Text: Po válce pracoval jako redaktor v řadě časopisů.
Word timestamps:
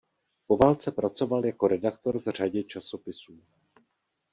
Po 0.47 0.57
válce 0.57 0.91
pracoval 0.91 1.45
jako 1.45 1.67
redaktor 1.67 2.19
v 2.19 2.31
řadě 2.35 2.63
časopisů. 2.63 3.41